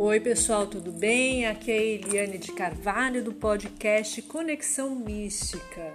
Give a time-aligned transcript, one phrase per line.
[0.00, 1.44] Oi, pessoal, tudo bem?
[1.44, 5.92] Aqui é a Eliane de Carvalho do podcast Conexão Mística.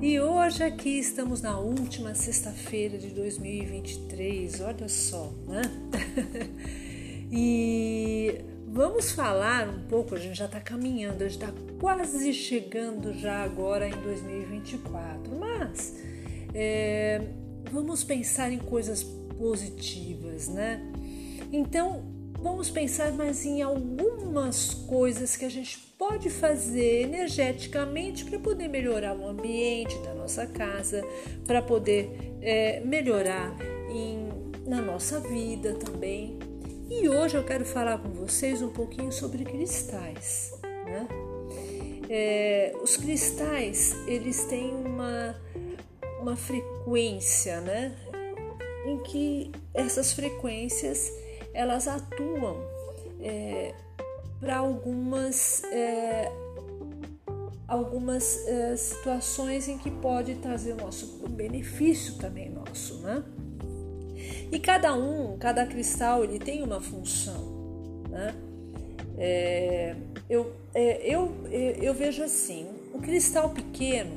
[0.00, 5.60] E hoje aqui estamos na última sexta-feira de 2023, olha só, né?
[7.30, 13.12] e vamos falar um pouco, a gente já está caminhando, a gente está quase chegando
[13.12, 15.94] já agora em 2024, mas
[16.54, 17.20] é,
[17.70, 20.80] vamos pensar em coisas positivas, né?
[21.52, 28.68] Então, vamos pensar mais em algumas coisas que a gente pode fazer energeticamente para poder
[28.68, 31.02] melhorar o ambiente da nossa casa,
[31.46, 33.56] para poder é, melhorar
[33.90, 34.28] em,
[34.66, 36.38] na nossa vida também.
[36.90, 40.52] E hoje eu quero falar com vocês um pouquinho sobre cristais.
[40.84, 41.08] Né?
[42.08, 45.34] É, os cristais eles têm uma,
[46.20, 47.96] uma frequência, né?
[48.86, 51.10] Em que essas frequências
[51.56, 52.60] elas atuam
[53.18, 53.74] é,
[54.38, 56.30] para algumas é,
[57.66, 63.24] algumas é, situações em que pode trazer o nosso benefício também nosso, né?
[64.52, 68.34] E cada um, cada cristal, ele tem uma função, né?
[69.18, 69.96] É,
[70.28, 74.12] eu, é, eu, eu vejo assim, o cristal pequeno,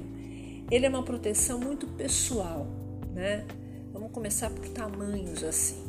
[0.70, 2.68] ele é uma proteção muito pessoal,
[3.14, 3.46] né?
[3.92, 5.89] Vamos começar por tamanhos assim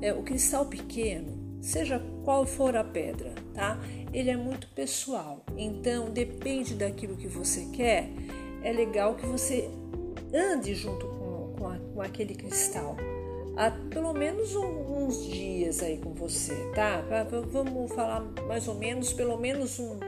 [0.00, 3.78] é, o cristal pequeno, seja qual for a pedra, tá?
[4.12, 5.44] Ele é muito pessoal.
[5.56, 8.08] Então, depende daquilo que você quer.
[8.62, 9.70] É legal que você
[10.32, 12.96] ande junto com, com, a, com aquele cristal.
[13.56, 17.04] Há pelo menos um, uns dias aí com você, tá?
[17.50, 19.98] Vamos falar mais ou menos, pelo menos um,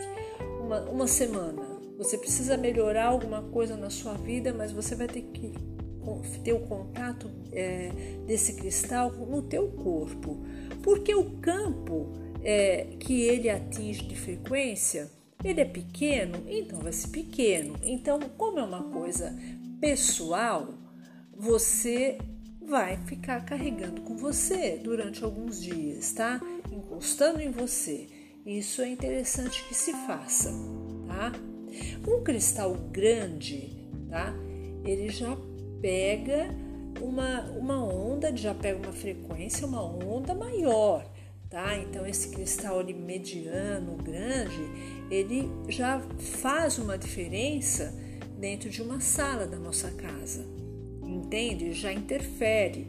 [0.61, 1.63] uma, uma semana.
[1.97, 5.53] Você precisa melhorar alguma coisa na sua vida, mas você vai ter que
[6.43, 7.91] ter o contato é,
[8.27, 10.39] desse cristal no teu corpo,
[10.83, 12.13] porque o campo
[12.43, 15.11] é, que ele atinge de frequência
[15.45, 17.79] ele é pequeno, então vai ser pequeno.
[17.83, 19.37] Então, como é uma coisa
[19.81, 20.75] pessoal,
[21.37, 22.19] você
[22.67, 26.41] vai ficar carregando com você durante alguns dias, tá?
[26.73, 28.09] Encostando em você.
[28.45, 30.51] Isso é interessante que se faça,
[31.07, 31.33] tá?
[32.09, 34.35] Um cristal grande, tá?
[34.85, 35.37] Ele já
[35.87, 36.49] pega
[37.01, 41.09] uma, uma onda, já pega uma frequência, uma onda maior,
[41.49, 41.79] tá?
[41.79, 44.69] Então esse cristal ali mediano, grande,
[45.09, 46.01] ele já
[46.41, 47.95] faz uma diferença
[48.37, 50.45] dentro de uma sala da nossa casa,
[51.05, 51.73] entende?
[51.73, 52.89] Já interfere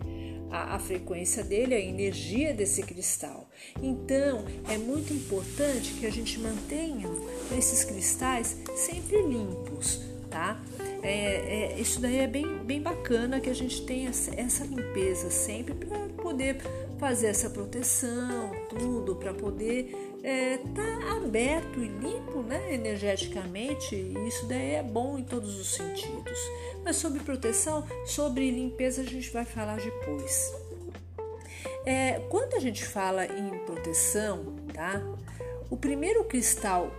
[0.49, 3.47] a, a, frequência dele, a energia desse cristal.
[3.79, 7.07] Então, é muito importante que a gente mantenha
[7.55, 10.59] esses cristais sempre limpos, tá?
[11.01, 15.73] É, é, isso daí é bem, bem bacana que a gente tenha essa limpeza sempre
[15.73, 16.57] para poder
[16.97, 23.95] fazer essa proteção, tudo, para poder estar é, tá aberto e limpo né, energeticamente.
[24.27, 26.39] Isso daí é bom em todos os sentidos.
[26.83, 30.53] Mas sobre proteção, sobre limpeza, a gente vai falar depois.
[31.85, 35.01] É, quando a gente fala em proteção, tá?
[35.69, 36.91] O primeiro cristal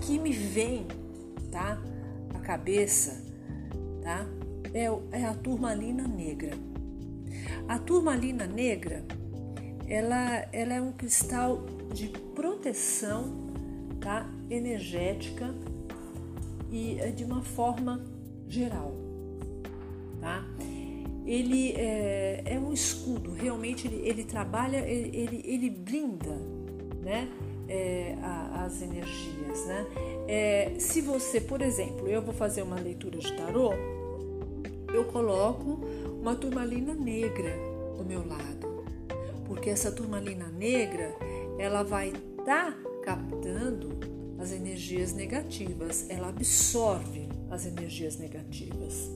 [0.00, 0.86] que me vem,
[1.50, 1.78] tá?
[2.34, 3.21] A cabeça
[4.02, 4.26] tá?
[4.74, 6.52] É, é a turmalina negra.
[7.68, 9.04] A turmalina negra,
[9.86, 13.52] ela, ela é um cristal de proteção,
[14.00, 14.28] tá?
[14.50, 15.54] Energética
[16.70, 18.04] e é de uma forma
[18.48, 18.94] geral,
[20.20, 20.44] tá?
[21.24, 26.36] Ele é, é um escudo, realmente ele, ele trabalha, ele, ele, ele blinda,
[27.02, 27.28] né?
[27.74, 29.86] É, a, as energias, né?
[30.28, 33.72] É, se você, por exemplo, eu vou fazer uma leitura de tarô,
[34.92, 35.80] eu coloco
[36.20, 37.56] uma turmalina negra
[37.96, 38.84] do meu lado,
[39.46, 41.16] porque essa turmalina negra
[41.58, 43.98] ela vai estar tá captando
[44.38, 49.10] as energias negativas, ela absorve as energias negativas.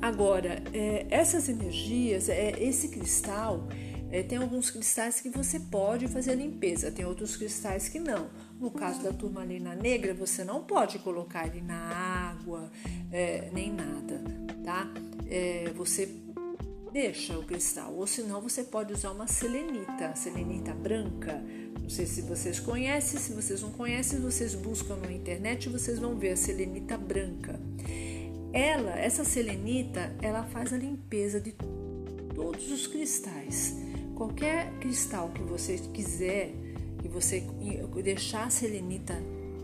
[0.00, 3.66] Agora, é, essas energias, é, esse cristal,
[4.10, 8.28] é, tem alguns cristais que você pode fazer limpeza, tem outros cristais que não.
[8.60, 12.70] No caso da turmalina negra, você não pode colocar ele na água,
[13.12, 14.22] é, nem nada,
[14.64, 14.88] tá?
[15.28, 16.08] É, você
[16.92, 21.42] deixa o cristal, ou senão você pode usar uma selenita, selenita branca.
[21.82, 25.98] Não sei se vocês conhecem, se vocês não conhecem, vocês buscam na internet e vocês
[25.98, 27.60] vão ver a selenita branca.
[28.52, 31.52] Ela, essa selenita, ela faz a limpeza de
[32.34, 33.76] todos os cristais.
[34.16, 36.50] Qualquer cristal que você quiser,
[36.98, 37.44] que você
[38.02, 39.14] deixar a selenita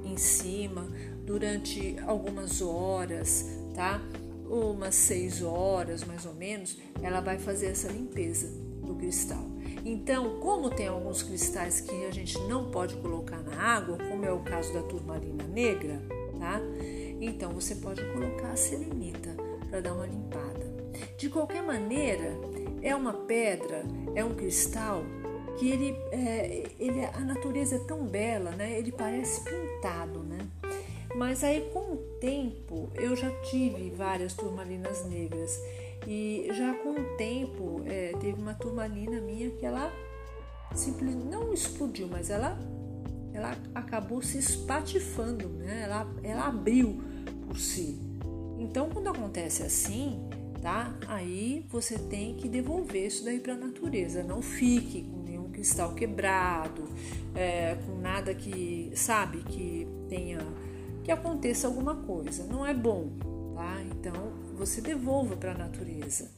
[0.04, 0.86] em cima
[1.24, 4.00] durante algumas horas, tá?
[4.48, 8.48] Umas seis horas mais ou menos, ela vai fazer essa limpeza
[8.84, 9.42] do cristal.
[9.86, 14.32] Então, como tem alguns cristais que a gente não pode colocar na água, como é
[14.32, 16.02] o caso da turmalina negra,
[16.38, 16.60] tá?
[17.20, 19.34] Então você pode colocar a selenita
[19.70, 20.70] para dar uma limpada.
[21.16, 22.36] De qualquer maneira,
[22.82, 23.84] é uma pedra,
[24.14, 25.04] é um cristal
[25.58, 28.78] que ele, é, ele a natureza é tão bela, né?
[28.78, 30.38] Ele parece pintado, né?
[31.14, 35.60] Mas aí com o tempo eu já tive várias turmalinas negras
[36.06, 39.92] e já com o tempo é, teve uma turmalina minha que ela
[40.74, 42.58] simplesmente não explodiu, mas ela
[43.34, 45.82] ela acabou se espatifando, né?
[45.84, 47.02] Ela, ela abriu
[47.46, 47.98] por si.
[48.58, 50.20] Então quando acontece assim,
[50.62, 50.94] tá?
[51.08, 54.22] Aí você tem que devolver isso daí para a natureza.
[54.22, 56.84] Não fique com nenhum cristal quebrado,
[57.34, 60.38] é, com nada que sabe que tenha
[61.02, 62.46] que aconteça alguma coisa.
[62.46, 63.10] Não é bom,
[63.56, 63.82] tá?
[63.90, 66.30] Então você devolva para a natureza,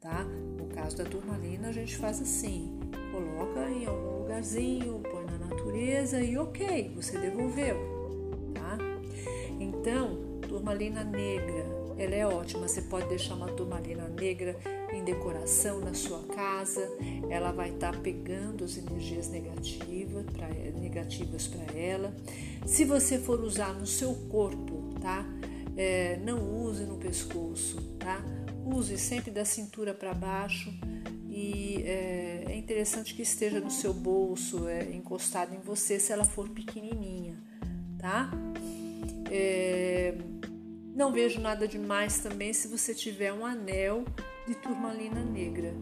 [0.00, 0.24] tá?
[0.24, 2.80] No caso da turmalina a gente faz assim,
[3.12, 7.76] coloca em algum lugarzinho, põe na natureza e ok, você devolveu,
[8.52, 8.76] tá?
[9.60, 12.68] Então turmalina negra ela é ótima.
[12.68, 14.56] Você pode deixar uma turmalina negra
[14.92, 16.88] em decoração na sua casa.
[17.28, 22.14] Ela vai estar tá pegando as energias negativas para negativas para ela.
[22.64, 25.26] Se você for usar no seu corpo, tá?
[25.76, 28.20] É, não use no pescoço, tá?
[28.64, 30.72] Use sempre da cintura para baixo
[31.28, 36.24] e é, é, interessante que esteja no seu bolso, é, encostado em você, se ela
[36.24, 37.38] for pequenininha,
[37.96, 38.30] tá?
[39.30, 40.14] É,
[40.98, 44.04] não vejo nada demais também se você tiver um anel
[44.48, 45.72] de turmalina negra.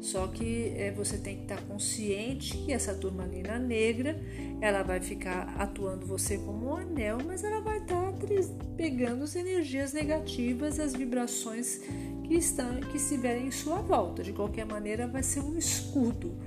[0.00, 4.20] Só que é, você tem que estar consciente que essa turmalina negra
[4.60, 8.12] ela vai ficar atuando você como um anel, mas ela vai estar
[8.76, 11.80] pegando as energias negativas, as vibrações
[12.24, 14.22] que estão que estiverem em sua volta.
[14.22, 16.38] De qualquer maneira, vai ser um escudo,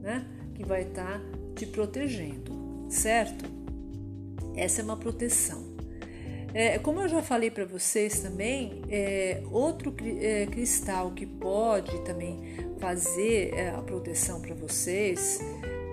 [0.00, 0.24] né,
[0.54, 1.20] que vai estar
[1.56, 3.44] te protegendo, certo?
[4.54, 5.63] Essa é uma proteção.
[6.54, 12.54] É, como eu já falei para vocês também, é, outro é, cristal que pode também
[12.78, 15.40] fazer é, a proteção para vocês,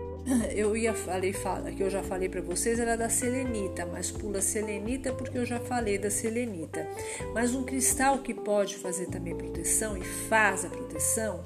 [0.54, 4.40] eu ia falei fala, que eu já falei para vocês era da selenita, mas pula
[4.40, 6.88] selenita porque eu já falei da selenita.
[7.34, 11.44] Mas um cristal que pode fazer também proteção e faz a proteção,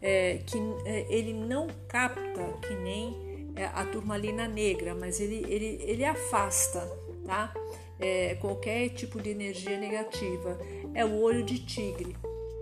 [0.00, 3.24] é, que é, ele não capta que nem
[3.72, 6.80] a turmalina negra, mas ele, ele, ele afasta,
[7.24, 7.52] tá?
[8.04, 10.58] É, qualquer tipo de energia negativa.
[10.92, 12.14] É o olho de tigre,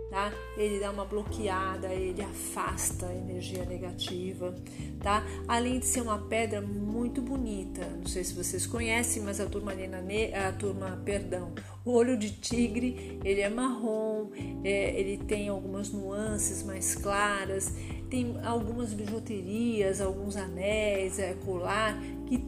[0.08, 0.32] tá?
[0.56, 4.54] Ele dá uma bloqueada, ele afasta a energia negativa,
[5.00, 5.26] tá?
[5.48, 10.00] Além de ser uma pedra muito bonita, não sei se vocês conhecem, mas a turmalina,
[10.46, 11.52] a turma, perdão,
[11.84, 14.30] o olho de tigre, ele é marrom,
[14.62, 17.74] é, ele tem algumas nuances mais claras,
[18.08, 22.38] tem algumas bijuterias, alguns anéis, é, colar que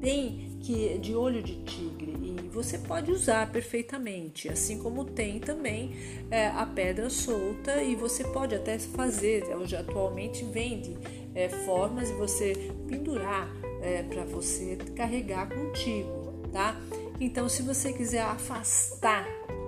[0.00, 2.19] tem que de olho de tigre
[2.52, 5.94] você pode usar perfeitamente, assim como tem também
[6.30, 10.96] é, a pedra solta e você pode até fazer, hoje atualmente vende
[11.34, 13.48] é, formas de você pendurar
[13.82, 16.80] é, para você carregar contigo, tá?
[17.20, 19.26] Então, se você quiser afastar,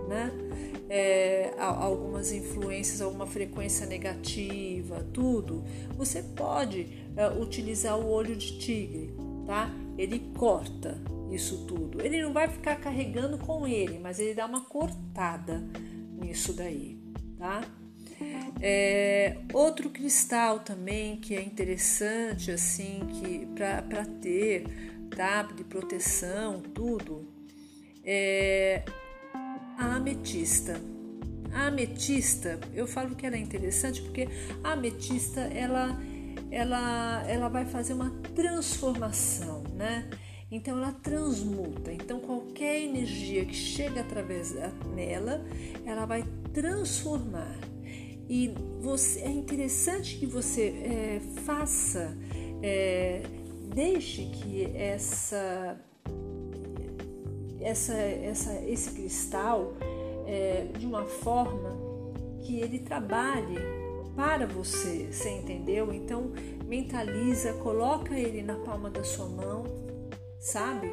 [0.08, 0.32] né?
[0.88, 5.64] É, algumas influências, alguma frequência negativa, tudo,
[5.96, 6.86] você pode
[7.16, 9.14] é, utilizar o olho de tigre,
[9.46, 9.70] tá?
[9.96, 11.00] ele corta
[11.34, 12.00] isso tudo.
[12.00, 15.62] Ele não vai ficar carregando com ele, mas ele dá uma cortada
[16.20, 16.98] nisso daí,
[17.38, 17.62] tá?
[18.60, 24.64] É, outro cristal também que é interessante assim que para ter
[25.10, 27.26] tá de proteção tudo
[28.04, 28.84] é
[29.76, 30.80] a ametista
[31.52, 34.28] a ametista eu falo que ela é interessante porque
[34.62, 35.98] a ametista ela
[36.52, 40.08] ela, ela vai fazer uma transformação, né?
[40.52, 41.90] Então ela transmuta.
[41.90, 44.52] Então qualquer energia que chega através
[44.94, 45.42] dela,
[45.86, 47.58] ela vai transformar.
[48.28, 52.16] E você, é interessante que você é, faça,
[52.62, 53.22] é,
[53.74, 55.80] deixe que essa,
[57.60, 59.72] essa, essa, esse cristal
[60.26, 61.76] é, de uma forma
[62.42, 63.58] que ele trabalhe
[64.14, 65.92] para você, você entendeu?
[65.92, 66.32] Então
[66.66, 69.64] mentaliza, coloca ele na palma da sua mão,
[70.42, 70.92] sabe?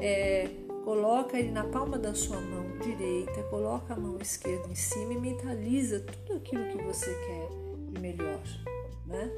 [0.00, 0.48] É,
[0.84, 5.18] coloca ele na palma da sua mão direita, coloca a mão esquerda em cima e
[5.18, 7.48] mentaliza tudo aquilo que você quer
[7.92, 8.42] de melhor,
[9.06, 9.30] né?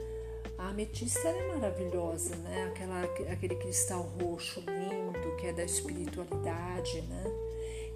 [0.56, 2.70] A ametista é maravilhosa, né?
[2.70, 3.02] Aquela,
[3.32, 7.24] aquele cristal roxo lindo que é da espiritualidade, né?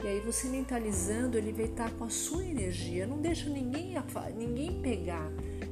[0.02, 3.06] E aí você mentalizando, ele vai estar com a sua energia.
[3.06, 3.94] Não deixa ninguém,
[4.37, 5.30] ninguém pegar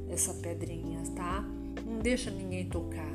[0.08, 1.44] essa pedrinha, tá?
[1.84, 3.11] não deixa ninguém tocar.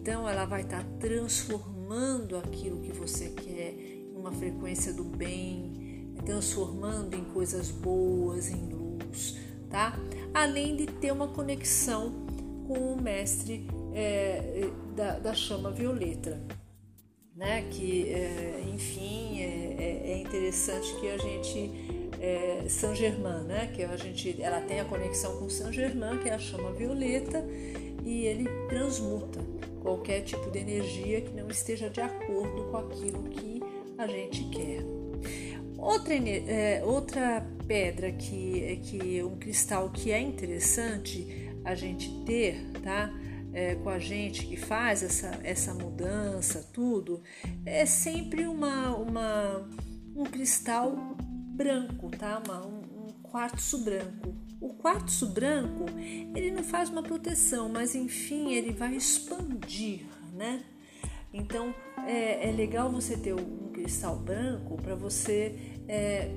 [0.00, 6.14] Então ela vai estar tá transformando aquilo que você quer em uma frequência do bem,
[6.24, 9.36] transformando em coisas boas, em luz,
[9.68, 9.98] tá?
[10.32, 12.26] Além de ter uma conexão
[12.66, 16.40] com o mestre é, da, da, chama violeta,
[17.36, 17.68] né?
[17.70, 21.70] Que, é, enfim, é, é, é interessante que a gente
[22.18, 23.70] é, Saint Germain, né?
[23.74, 27.44] Que a gente, ela tem a conexão com Saint Germain, que é a chama violeta,
[28.02, 29.40] e ele transmuta
[29.80, 33.60] qualquer tipo de energia que não esteja de acordo com aquilo que
[33.98, 34.82] a gente quer.
[35.76, 43.10] Outra, é, outra pedra que, que um cristal que é interessante a gente ter, tá?
[43.52, 47.20] É, com a gente que faz essa, essa mudança, tudo,
[47.66, 49.68] é sempre uma, uma,
[50.14, 51.16] um cristal
[51.56, 52.40] branco, tá?
[52.46, 54.39] Uma, um, um quartzo branco.
[54.60, 55.86] O quartzo branco,
[56.34, 60.62] ele não faz uma proteção, mas enfim, ele vai expandir, né?
[61.32, 61.74] Então
[62.06, 65.56] é, é legal você ter um cristal branco para você
[65.88, 66.30] é,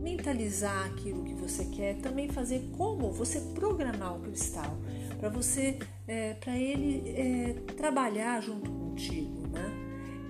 [0.00, 4.78] mentalizar aquilo que você quer, também fazer como você programar o cristal
[5.18, 9.86] para você, é, para ele é, trabalhar junto contigo, né?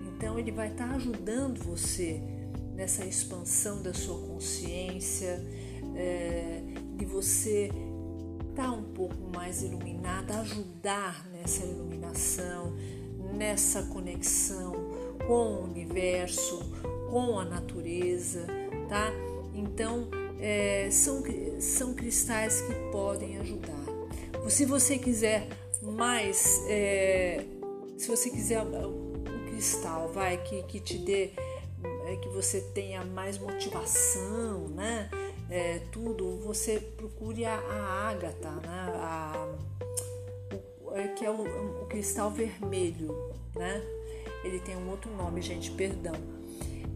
[0.08, 2.22] Então ele vai estar tá ajudando você
[2.74, 5.44] nessa expansão da sua consciência,
[5.94, 6.62] é,
[6.96, 7.70] de você
[8.50, 12.74] estar tá um pouco mais iluminada, ajudar nessa iluminação,
[13.34, 14.72] nessa conexão
[15.26, 16.60] com o universo,
[17.10, 18.46] com a natureza,
[18.88, 19.10] tá?
[19.54, 20.08] Então,
[20.40, 21.22] é, são,
[21.58, 23.76] são cristais que podem ajudar.
[24.48, 25.48] Se você quiser
[25.82, 27.44] mais, é,
[27.96, 31.32] se você quiser um cristal, vai, que, que te dê
[32.06, 35.10] é, que você tenha mais motivação, né?
[35.48, 38.92] É, tudo, você procure a, a ágata, né?
[38.96, 39.54] A,
[40.82, 43.14] o, é, que é o, o, cristal vermelho,
[43.54, 43.80] né?
[44.44, 46.14] Ele tem um outro nome, gente, perdão.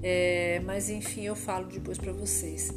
[0.02, 2.74] É, mas enfim, eu falo depois para vocês.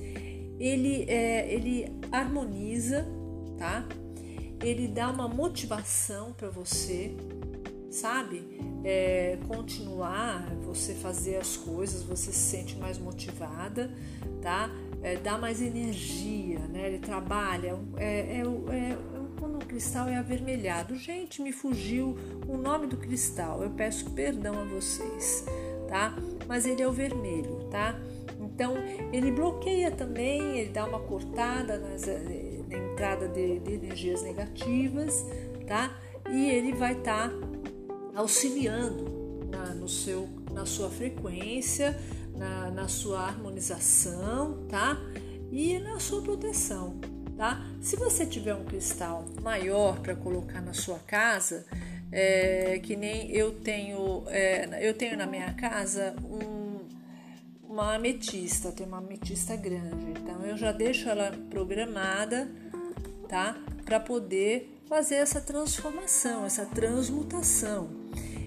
[0.59, 3.07] Ele, é, ele harmoniza,
[3.57, 3.87] tá?
[4.61, 7.15] Ele dá uma motivação para você,
[7.93, 8.43] sabe?
[8.83, 13.91] É, continuar, você fazer as coisas, você se sente mais motivada,
[14.41, 14.69] tá?
[15.01, 16.87] É, dá mais energia, né?
[16.87, 18.97] Ele trabalha, é, é, é,
[19.39, 20.95] quando o cristal é avermelhado.
[20.95, 25.45] Gente, me fugiu o nome do cristal, eu peço perdão a vocês,
[25.87, 26.15] tá?
[26.47, 27.97] Mas ele é o vermelho, tá?
[28.39, 28.75] Então,
[29.11, 35.25] ele bloqueia também, ele dá uma cortada nas, eh, na entrada de, de energias negativas,
[35.65, 35.97] tá?
[36.29, 37.52] E ele vai estar tá
[38.15, 41.97] auxiliando na, no seu, na sua frequência,
[42.35, 44.97] na, na sua harmonização, tá?
[45.51, 46.99] E na sua proteção,
[47.37, 47.63] tá?
[47.81, 51.65] Se você tiver um cristal maior para colocar na sua casa,
[52.11, 56.79] é, que nem eu tenho, é, eu tenho na minha casa um,
[57.67, 62.49] uma ametista, tem uma ametista grande, então eu já deixo ela programada,
[63.27, 63.57] tá?
[63.85, 68.02] Para poder fazer essa transformação, essa transmutação.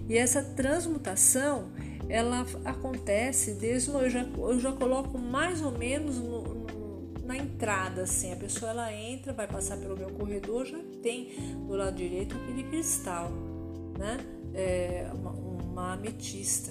[0.09, 1.71] E essa transmutação
[2.09, 8.03] ela acontece desde eu já, eu já coloco mais ou menos no, no, na entrada
[8.03, 8.33] assim.
[8.33, 11.35] A pessoa ela entra vai passar pelo meu corredor já tem
[11.67, 13.31] do lado direito aquele cristal
[13.99, 14.19] né?
[14.55, 16.71] É uma, uma ametista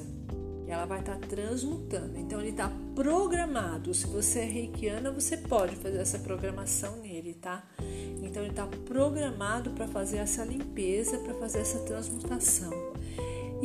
[0.67, 2.17] e ela vai estar tá transmutando.
[2.17, 3.93] Então ele está programado.
[3.93, 7.63] Se você é reikiana você pode fazer essa programação nele tá?
[8.23, 12.71] Então ele está programado para fazer essa limpeza para fazer essa transmutação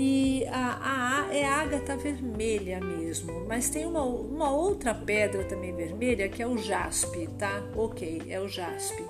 [0.02, 6.26] e a, a é ágata vermelha mesmo, mas tem uma, uma outra pedra também vermelha
[6.26, 7.62] que é o jaspe, tá?
[7.76, 9.04] Ok, é o jaspe.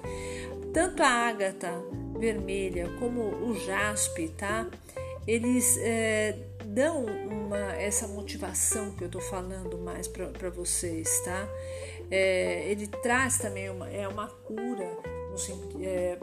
[0.75, 1.71] Tanto a ágata
[2.19, 4.67] vermelha como o jaspe, tá?
[5.29, 11.49] Eles é, dão uma, essa motivação que eu tô falando mais para vocês, tá?
[12.11, 15.20] É, ele traz também uma, é uma cura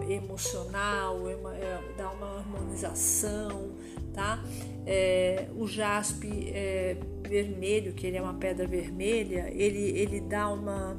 [0.10, 3.72] emocional, é uma, é, dá uma harmonização,
[4.14, 4.44] tá?
[4.86, 6.98] É, o jaspe é,
[7.28, 10.98] vermelho, que ele é uma pedra vermelha, ele, ele dá uma.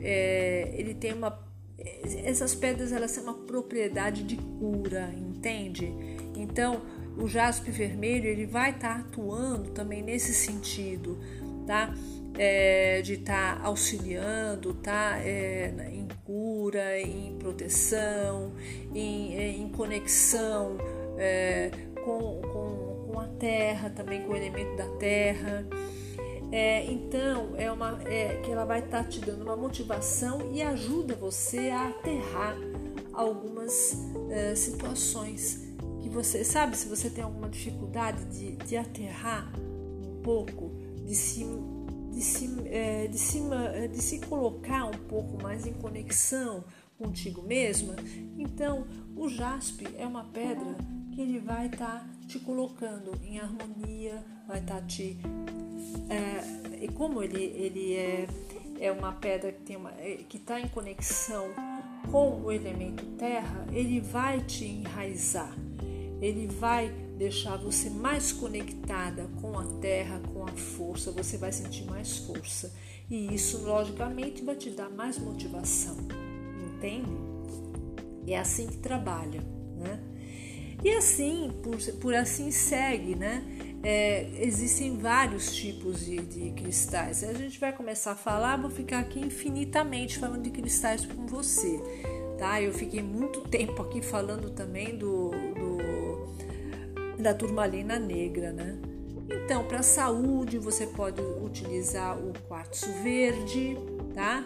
[0.00, 1.38] É, ele tem uma.
[2.24, 5.92] Essas pedras elas têm uma propriedade de cura, entende?
[6.36, 6.82] Então,
[7.16, 11.18] o jaspe vermelho ele vai estar tá atuando também nesse sentido,
[11.66, 11.94] tá?
[12.42, 15.18] É, de estar tá auxiliando, tá?
[15.18, 18.54] É, em cura, em proteção,
[18.94, 20.78] em, em conexão
[21.18, 21.70] é,
[22.02, 25.66] com, com, com a terra, também com o elemento da terra.
[26.50, 30.62] É, então, é uma é, que ela vai estar tá te dando uma motivação e
[30.62, 32.56] ajuda você a aterrar
[33.12, 33.98] algumas
[34.56, 35.68] situações
[36.00, 40.72] que você sabe se você tem alguma dificuldade de, de aterrar um pouco,
[41.04, 41.44] de se,
[42.20, 43.40] de, se, é, de, se,
[43.90, 46.62] de se colocar um pouco mais em conexão
[46.98, 47.96] contigo mesma,
[48.36, 48.86] então
[49.16, 50.76] o jaspe é uma pedra
[51.14, 55.16] que ele vai estar tá te colocando em harmonia, vai estar tá te
[56.10, 58.26] é, e como ele, ele é,
[58.78, 61.46] é uma pedra que tem é, está em conexão
[62.12, 65.56] com o elemento terra, ele vai te enraizar,
[66.20, 71.84] ele vai deixar você mais conectada com a terra, com a força, você vai sentir
[71.84, 72.72] mais força
[73.10, 75.98] e isso logicamente vai te dar mais motivação,
[76.74, 77.10] entende?
[78.26, 79.42] É assim que trabalha,
[79.76, 80.00] né?
[80.82, 83.44] E assim, por, por assim segue, né?
[83.82, 87.22] É, existem vários tipos de, de, cristais.
[87.22, 91.78] A gente vai começar a falar, vou ficar aqui infinitamente falando de cristais com você,
[92.38, 92.62] tá?
[92.62, 95.49] Eu fiquei muito tempo aqui falando também do, do
[97.20, 98.78] da turmalina negra, né?
[99.28, 103.76] Então, para saúde, você pode utilizar o quartzo verde,
[104.14, 104.44] tá?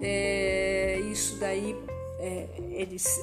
[0.00, 1.76] É, isso daí,
[2.18, 3.20] é, eles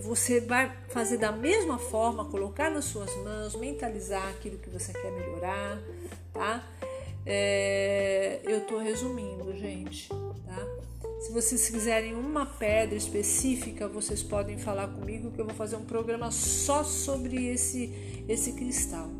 [0.00, 5.10] você vai fazer da mesma forma, colocar nas suas mãos, mentalizar aquilo que você quer
[5.10, 5.82] melhorar,
[6.32, 6.64] tá?
[7.26, 10.08] É, eu estou resumindo, gente,
[11.34, 16.30] vocês quiserem uma pedra específica, vocês podem falar comigo que eu vou fazer um programa
[16.30, 17.92] só sobre esse,
[18.28, 19.10] esse cristal.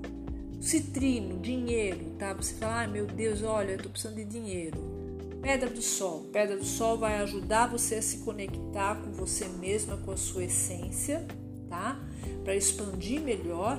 [0.60, 2.32] Citrino, dinheiro, tá?
[2.32, 4.94] Você fala, ai meu Deus, olha, eu tô precisando de dinheiro
[5.42, 6.24] Pedra do Sol.
[6.32, 10.44] Pedra do Sol vai ajudar você a se conectar com você mesma, com a sua
[10.44, 11.26] essência,
[11.68, 12.00] tá?
[12.44, 13.78] Para expandir melhor.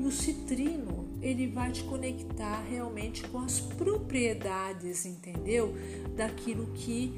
[0.00, 5.74] E o citrino, ele vai te conectar realmente com as propriedades, entendeu?
[6.16, 7.12] Daquilo que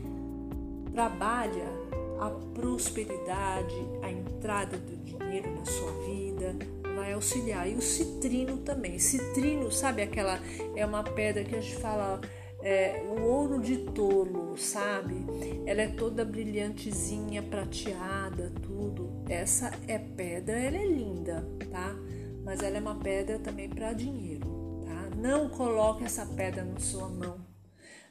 [0.99, 1.71] trabalha
[2.19, 6.57] a prosperidade, a entrada do dinheiro na sua vida,
[6.97, 7.71] vai auxiliar.
[7.71, 8.99] E o citrino também.
[8.99, 10.41] Citrino, sabe aquela
[10.75, 12.21] é uma pedra que a gente fala
[12.61, 15.25] é, o ouro de tolo, sabe?
[15.65, 19.23] Ela é toda brilhantezinha, prateada, tudo.
[19.29, 21.95] Essa é pedra, ela é linda, tá?
[22.45, 25.17] Mas ela é uma pedra também para dinheiro, tá?
[25.17, 27.39] Não coloque essa pedra na sua mão.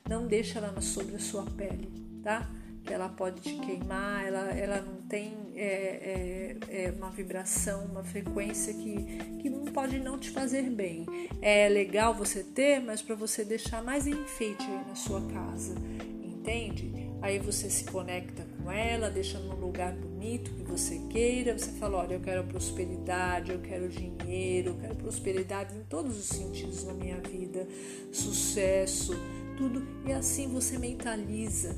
[0.07, 1.91] Não deixe ela sobre a sua pele,
[2.23, 2.49] tá?
[2.89, 8.73] Ela pode te queimar, ela, ela não tem é, é, é uma vibração, uma frequência
[8.73, 8.95] que,
[9.41, 11.05] que pode não te fazer bem.
[11.39, 15.75] É legal você ter, mas para você deixar mais enfeite aí na sua casa,
[16.23, 16.91] entende?
[17.21, 21.55] Aí você se conecta com ela, deixa num lugar bonito que você queira.
[21.55, 26.25] Você fala: Olha, eu quero prosperidade, eu quero dinheiro, eu quero prosperidade em todos os
[26.25, 27.67] sentidos na minha vida,
[28.11, 29.13] sucesso,
[29.55, 29.87] tudo.
[30.07, 31.75] E assim você mentaliza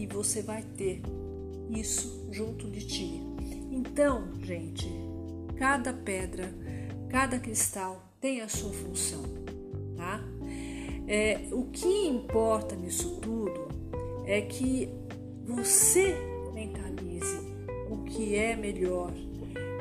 [0.00, 1.02] e você vai ter
[1.70, 3.20] isso junto de ti.
[3.70, 4.88] Então, gente,
[5.56, 6.52] cada pedra
[7.10, 9.24] Cada cristal tem a sua função,
[9.96, 10.20] tá?
[11.08, 13.66] É, o que importa nisso tudo
[14.24, 14.88] é que
[15.44, 16.14] você
[16.54, 17.36] mentalize
[17.90, 19.12] o que é melhor,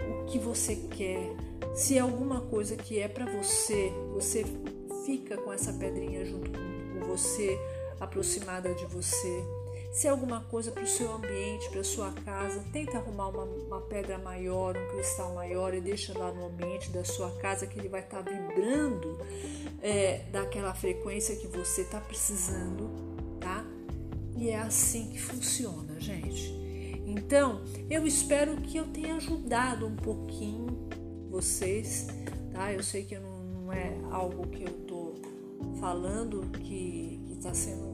[0.09, 1.35] o que você quer.
[1.75, 4.43] Se é alguma coisa que é para você, você
[5.05, 7.59] fica com essa pedrinha junto com você,
[7.99, 9.45] aproximada de você
[9.91, 13.81] se é alguma coisa para o seu ambiente, para sua casa, tenta arrumar uma, uma,
[13.81, 17.89] pedra maior, um cristal maior e deixa lá no ambiente da sua casa que ele
[17.89, 19.17] vai estar tá vibrando
[19.81, 22.89] é, daquela frequência que você está precisando,
[23.39, 23.65] tá?
[24.37, 26.53] E é assim que funciona, gente.
[27.05, 30.87] Então, eu espero que eu tenha ajudado um pouquinho
[31.31, 32.07] vocês,
[32.53, 32.71] tá?
[32.71, 35.15] Eu sei que não, não é algo que eu tô
[35.79, 37.88] falando que está sendo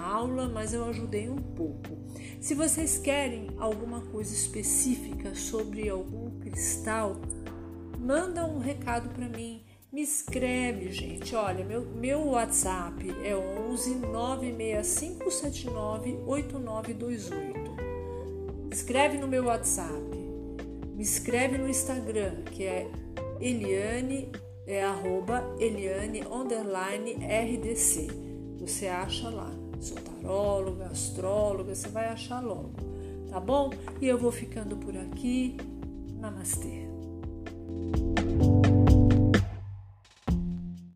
[0.00, 1.98] aula, mas eu ajudei um pouco.
[2.40, 7.16] Se vocês querem alguma coisa específica sobre algum cristal,
[7.98, 9.64] manda um recado para mim.
[9.92, 11.34] Me escreve, gente.
[11.36, 17.54] Olha, meu, meu WhatsApp é 11 96579 8928.
[18.70, 19.94] Escreve no meu WhatsApp.
[20.94, 22.90] Me escreve no Instagram, que é
[23.40, 24.30] Eliane,
[24.66, 28.08] é arroba Eliane underline RDC.
[28.58, 32.72] Você acha lá sou taróloga, astróloga, você vai achar logo,
[33.28, 33.70] tá bom?
[34.00, 35.56] E eu vou ficando por aqui.
[36.18, 36.93] Namastê.